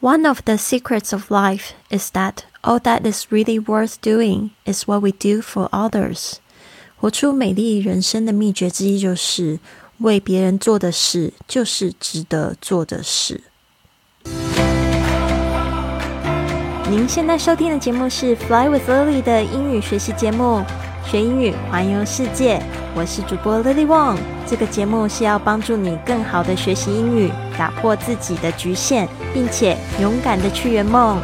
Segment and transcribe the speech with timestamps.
[0.00, 4.86] One of the secrets of life is that all that is really worth doing is
[4.86, 6.34] what we do for others.
[6.96, 9.58] 活出美丽人生的秘诀之一，就是
[9.98, 13.42] 为别人做的事，就是值得做的事。
[16.90, 20.62] 您现在收听的节目是《Fly with Lily》的英语学习节目，
[21.06, 22.62] 学英语环游世界。
[22.99, 24.17] 我是主播 Lily Wong。
[24.45, 31.17] 这个节目是要帮助你更好的学习英语，打破自己的局限，并且勇敢的去圆梦。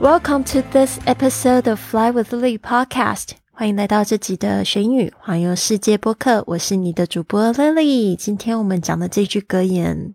[0.00, 3.32] Welcome to this episode of Fly with Lily podcast。
[3.52, 6.42] 欢迎来到这集的学英语环游世界播客。
[6.46, 8.16] 我是你的主播 Lily。
[8.16, 10.14] 今天我们讲的这句格言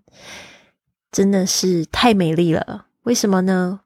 [1.13, 2.87] 真的是太美丽了。
[3.03, 3.81] 为什么呢？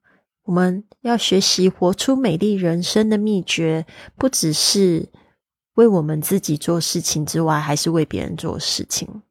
[0.45, 3.85] 我们要学习活出美丽人生的秘诀，
[4.17, 5.09] 不只是
[5.73, 9.21] 为我们自己做事情之外，还是为别人做事情。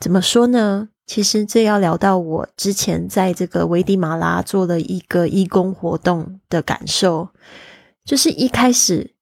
[0.00, 0.88] 怎么说呢？
[1.06, 7.28] 其实这要聊到我之前在这个危地马拉做了一个义工活动的感受，
[8.04, 9.12] 就是一开始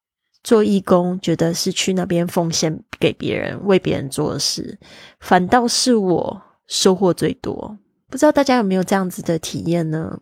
[0.44, 4.78] 做义工，觉得是去那边奉献给别人，为别人做事，
[5.18, 7.78] 反倒是我收获最多。
[8.08, 10.20] 不知道大家有没有这样子的体验呢？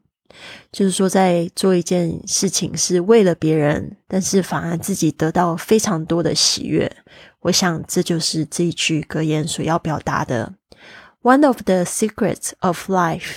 [0.70, 6.90] 就是说，在做一件事情是为了别人，但是反而自己得到非常多的喜悦。
[7.40, 10.54] 我想，这就是这一句格言所要表达的。
[11.20, 13.36] One of the secrets of life，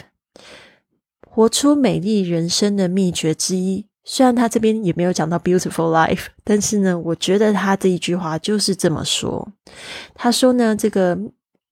[1.28, 3.88] 活出美丽人生的秘诀之一。
[4.06, 9.52] 虽然他这边也没有讲到 beautiful life，但是呢，我觉得他这一句话就是这么说。
[10.14, 11.20] 他说呢，这个。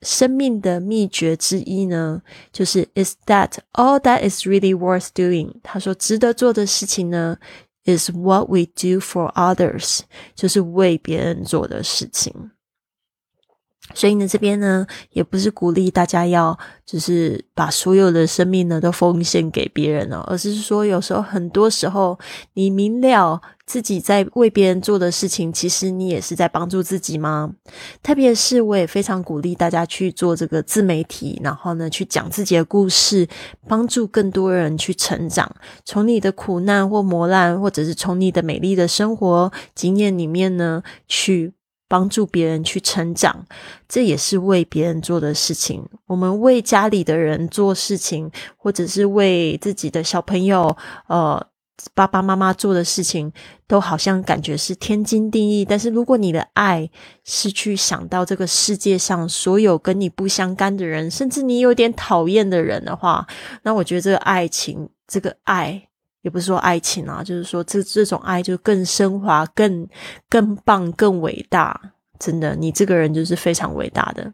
[0.03, 5.51] 生命的秘诀之一呢，就是 is that all that is really worth doing。
[5.63, 7.37] 他说，值得做的事情呢
[7.85, 10.01] ，is what we do for others，
[10.35, 12.51] 就是为别人做的事情。
[13.93, 22.17] 所以呢，这边呢，也不是鼓励大家要就是把所有的生命呢都奉献给别人哦，而是说，有时候很多时候，
[22.53, 27.53] 你明了自己在为别人做的事情，其实你也是在帮助自己吗？
[28.01, 33.27] 特别是，我也非常鼓励大家去做这个自媒体，然后呢，去讲自己的故事，
[33.67, 35.53] 帮助更多人去成长。
[35.85, 41.53] 从你的苦难或磨难，或者是从你的美丽的生活经验里面呢，去。
[41.93, 43.45] 帮助别人去成长，
[43.87, 45.87] 这也是为别人做的事情。
[46.07, 51.45] 我们为家里的人做事情，或者是为自己的小朋友、呃
[51.93, 53.31] 爸爸妈妈做的事情，
[53.67, 55.63] 都好像感觉是天经地义。
[55.63, 56.89] 但是，如果你的爱
[57.23, 63.27] 是去想到这个世界上所有跟你不相干的人，甚至你有点讨厌的人的话，
[63.61, 65.89] 那我觉得这个爱情，这个爱。
[66.23, 69.87] 也不是说爱情啊，就是说这这种爱就更升华、更
[70.27, 71.79] 更棒、更伟大。
[72.17, 74.33] 真的，你这个人就是非常伟大的。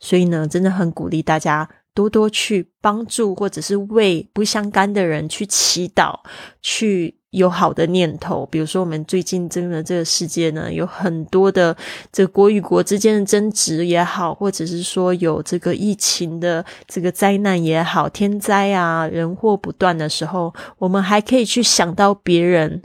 [0.00, 6.20] 所以呢，真的很鼓励大家多多去帮助，或者是为不相干的人去祈祷，
[6.60, 7.16] 去。
[7.32, 11.74] 有好的念头，比如说我们最近真的这个世界呢，有很多的
[12.12, 22.82] 这国与国之间的争执也好，或者是说有这个疫情的这个灾难也好，天灾啊，人祸不断的时候，我们还可以去想到别人，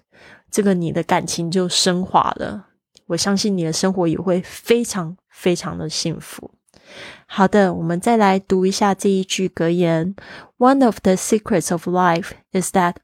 [0.49, 2.67] 这个你的感情就升华了。
[3.07, 6.49] 我相信你的生活也会非常非常的幸福。
[7.26, 10.14] 好的，我们再来读一下这一句格言：
[10.58, 12.96] One of the secrets of life is that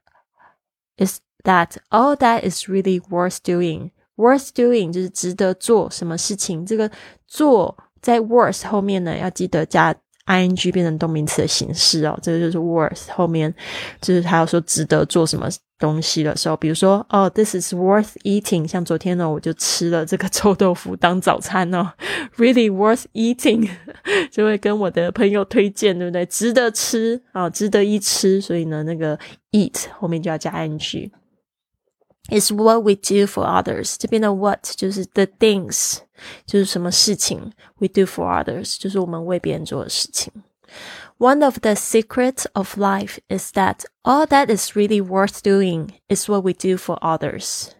[0.97, 3.91] is That all that is really worth doing.
[4.17, 6.65] Worth doing 就是值得做什么事情。
[6.65, 6.91] 这个
[7.29, 9.95] 做在 worth 后面呢，要记得加
[10.26, 12.18] ing 变成动名词的形式哦。
[12.22, 13.52] 这个就是 worth 后面，
[14.00, 15.48] 就是他要说值得做什么
[15.78, 18.66] 东西的时候，比如说哦，this is worth eating。
[18.66, 21.92] 像昨天呢，我就吃了这个臭豆腐当早餐哦，
[22.38, 23.68] really worth eating，
[24.30, 26.24] 就会跟我的朋友推荐，对不对？
[26.26, 28.40] 值得吃啊，值得一吃。
[28.40, 29.18] 所以呢，那个
[29.52, 31.10] eat 后面就要加 ing。
[32.29, 33.95] is what we do for others。
[33.97, 35.99] 这边的 what 就是 the things，
[36.45, 40.31] 就是什么事情 we do for others，就是我们为别人做的事情。
[41.17, 46.43] One of the secrets of life is that all that is really worth doing is what
[46.43, 47.71] we do for others.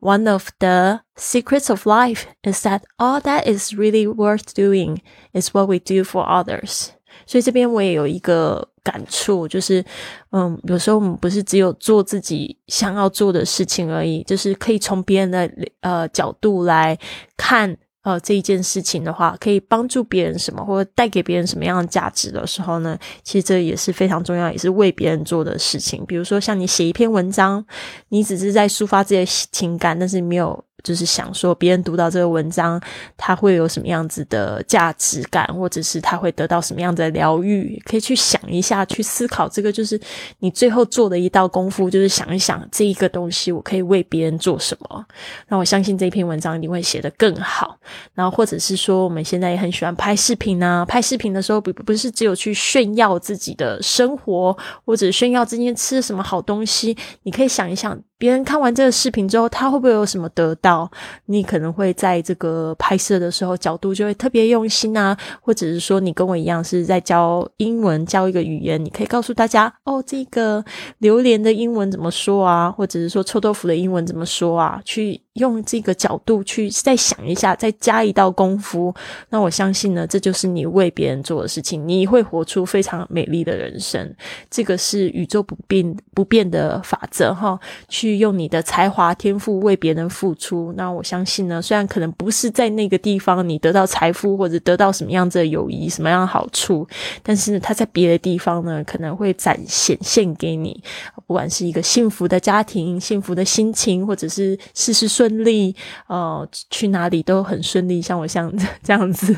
[0.00, 5.00] One of the secrets of life is that all that is really worth doing
[5.32, 6.90] is what we do for others.
[7.25, 9.83] 所以这边我也有一个感触，就是，
[10.31, 15.49] 嗯，有时候我们不是只有做自己想要做的事情而已，就是可以从别人的
[15.81, 16.97] 呃角度来
[17.35, 17.77] 看。
[18.03, 22.97] 呃这一件事情的话，可以帮助别人什么，或者带给别人什么样的价值的时候呢？
[23.21, 26.05] 其实这也是非常重要，也是为别人做的事情。
[26.05, 27.65] 比如说像你写一篇文章，
[28.07, 30.63] 你只是在抒发自己的情感，但是没有。
[30.83, 32.81] 就是想说，别人读到这个文章，
[33.17, 37.81] 他会有什么样子的价值感，或者是他会得到什么样的疗愈？
[37.85, 39.99] 可以去想一下，去思考这个，就是
[40.39, 45.05] 你最后做的一道功夫，就是想一想这一个东西，我可以为别人做什么。
[45.47, 47.77] 那我相信这篇文章一定会写得更好。
[48.13, 57.99] 然后，或者是说，我们现在也很喜欢拍视频啊，拍视频的时候，不不是只有去炫耀自己的生活，或者炫耀今天吃什么好东西，你可以想一想。
[58.17, 60.89] 别人看完这个视频之后，他会不会有什么得到？
[61.25, 70.63] 你可能会在这个拍摄的时候角度就会特别用心啊，或者是说你跟我一样是在教英文，教一个语言，你可以告诉大家哦，这个
[70.97, 72.71] 榴莲的英文怎么说啊？
[72.71, 74.81] 或者是说臭豆腐的英文怎么说啊？
[74.83, 75.21] 去。
[75.37, 78.93] 用这个角度去再想一下，再加一道功夫，
[79.29, 84.15] 那我相信呢，这就是你为别人做的事情，你会活出非常美丽的人生。
[84.49, 87.59] 这个是宇宙不变不变的法则哈。
[87.87, 96.87] 去用你的才华天赋为别人付出，那我相信呢，虽然可能不是在那个地方你得到财富或者得到什么样子的友谊、什么样的好处，
[97.21, 100.81] 但是呢他在别的地方呢，可能会展显现给你，
[101.27, 105.26] 不管是一个幸福的家庭、幸福的心情，或者是事事顺。
[105.27, 105.75] 顺利，
[106.07, 108.01] 呃，去哪里都很顺利。
[108.01, 108.51] 像我像
[108.81, 109.35] 这样子，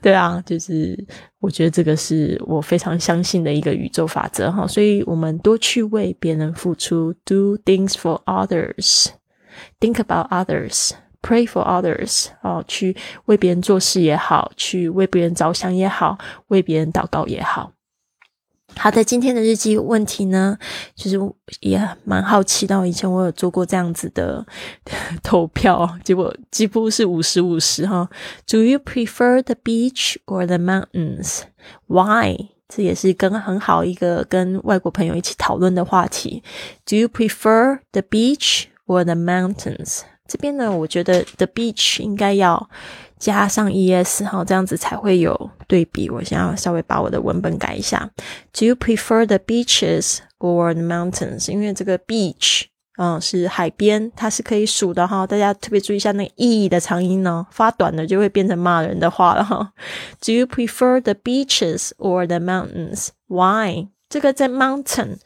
[0.00, 0.98] 对啊，就是
[1.40, 4.66] 我觉得这个是我非常相信的一个宇宙法则哈。
[4.66, 12.96] 所以，我们多去为别人付出，do things for others，think about others，pray for others，哦，去
[13.26, 16.16] 为别人做事也好，去为别人着想也好，
[16.48, 17.72] 为别人祷告也好。
[18.78, 20.56] 好的，今天的日记问题呢，
[20.94, 21.18] 就是
[21.60, 24.46] 也蛮好奇到以前我有做过这样子的
[25.22, 28.08] 投票，结果几乎是五十五十哈。
[28.46, 31.42] Do you prefer the beach or the mountains?
[31.86, 32.50] Why?
[32.68, 36.42] 这也是跟很好一个跟外国朋友一起讨论的话题。
[36.84, 40.00] Do you prefer the beach or the mountains?
[40.26, 42.68] 这边呢，我觉得 the beach 应该要。
[43.18, 46.10] 加上 es 哈，这样子才会有对比。
[46.10, 48.10] 我想要稍微把我的文本改一下。
[48.52, 51.50] Do you prefer the beaches or the mountains？
[51.50, 52.64] 因为这个 beach
[52.98, 55.26] 嗯是海边，它是可以数的哈。
[55.26, 59.72] 大家特别注意一下那个 e 的长音呢，发短了就会变成骂人的话了哈。
[60.20, 63.88] Do you prefer the beaches or the mountains？Why？
[64.10, 65.16] 这个在 mountain，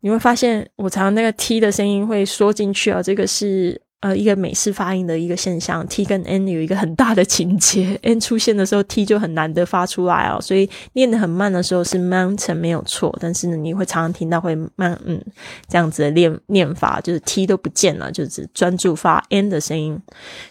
[0.00, 3.83] 你会发现我常常那个 t 的声音会缩进去啊，这个是。
[4.04, 15.18] 呃，一个美式发音的一个现象，t 跟 n 有一个很大的情节，n 出现的时候，t 就很难得发出来哦，所以念得很慢的时候是 mountain 没有错，但是呢，你会常常听到会慢嗯
[15.66, 19.98] 这样子的念念法，就是 t 都不见了，就只专注发 n 的声音。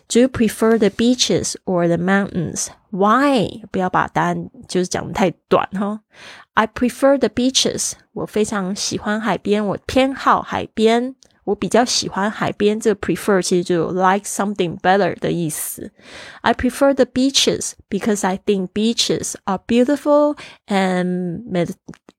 [0.08, 2.70] Do you prefer the beaches or the mountains?
[2.90, 3.62] Why？
[3.70, 6.00] 不要把答案就是讲的太短哈。
[6.56, 11.14] I prefer the beaches，我非常喜欢海边，我偏好海边。
[11.45, 15.91] 我比较喜欢海边，这个 prefer 其实就有 like something better 的意思。
[16.43, 20.37] I prefer the beaches because I think beaches are beautiful
[20.67, 21.43] and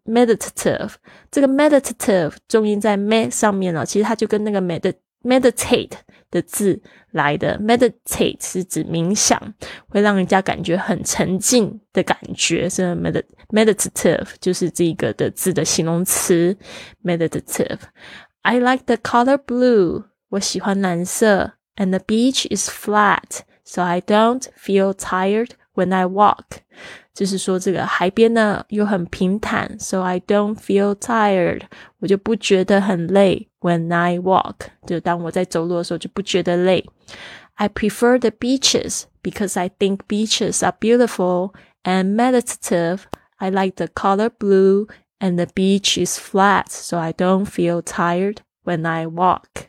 [0.04, 0.94] meditative。
[1.30, 5.92] 这个 meditative 重音在 med 上面了，其实它就跟那个 med meditate
[6.31, 6.81] 的字
[7.12, 7.60] 来的。
[7.60, 9.54] meditate 是指冥想，
[9.90, 16.58] 会让人家感觉很沉静的感觉，是 med meditative 就是这个的字的形容词
[17.04, 17.78] meditative。
[18.44, 20.06] I like the color blue.
[20.30, 21.54] 我喜欢蓝色。
[21.76, 26.59] And the beach is flat, so I don't feel tired when I walk.
[27.14, 31.64] 就是说，这个海边呢又很平坦，so I don't feel tired.
[32.00, 33.50] 我就不觉得很累。
[33.62, 34.56] When I walk，
[34.86, 36.86] 就当我在走路的时候就不觉得累。
[37.56, 43.04] I prefer the beaches because I think beaches are beautiful and meditative.
[43.36, 44.88] I like the color blue
[45.24, 49.68] and the beach is flat, so I don't feel tired when I walk.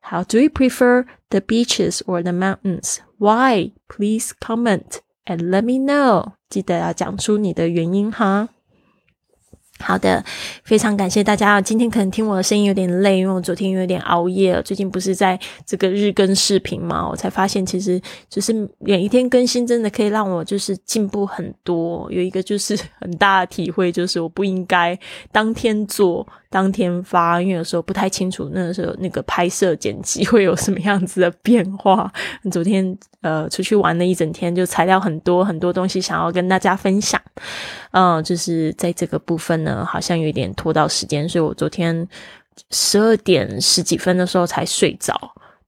[0.00, 3.00] How do you prefer the beaches or the mountains?
[3.18, 3.72] Why?
[3.88, 6.34] Please comment and let me know.
[6.48, 8.48] 记得要讲出你的原因哈。
[9.79, 10.23] 好的，
[10.63, 11.61] 非常感谢大家。
[11.61, 14.61] 今天可能听我的声音有点累，因为我昨天有点熬夜了。
[14.61, 22.11] 最近不是在这个日更视频嘛，我才发现其实就是每一天更新真的可以让我就是进步很多。
[22.11, 24.97] 有一个就是很大的体会，就是我不应该
[25.31, 26.27] 当天做。
[26.49, 32.11] 当天发，因为有时候不太清楚，那个时候那个拍摄剪辑会有什么样子的变化。
[32.51, 37.21] 昨天呃出去玩了一整天，就材料很多很多东西想要跟大家分享，
[37.91, 42.07] 嗯，就是在这个部分呢，好像有点拖到时间，所以我昨天
[42.71, 45.13] 十二点十几分的时候才睡着。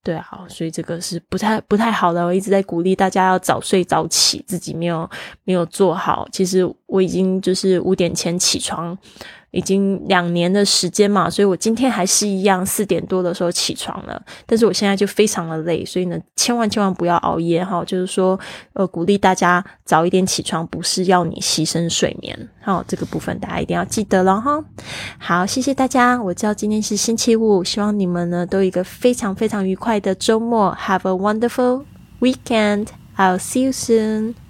[0.01, 2.25] 对啊，所以这个是不太不太好的。
[2.25, 5.07] 我一直在鼓励大家要早睡早起，自己没有
[5.43, 6.25] 没有做好。
[6.31, 8.97] 其实我已经就是五点前起床。
[9.51, 14.21] 已经两年的时间嘛，所以我今天还是一样四点多的时候起床了。
[14.45, 17.83] 但是我现在就非常的累，所以呢，千万千万不要熬夜哈。
[17.85, 18.39] 就是说，
[18.73, 22.49] 呃，鼓励大家早一点起床，不是要你牺牲睡眠。
[22.61, 24.63] 好，这个部分大家一定要记得了哈。
[25.17, 26.21] 好，谢谢大家。
[26.21, 30.77] 我知道今天是星期五，希望你们呢都有一个非常非常愉快的周末。
[30.79, 31.85] Have a wonderful
[32.19, 32.87] weekend.
[33.17, 34.48] I'll see you soon.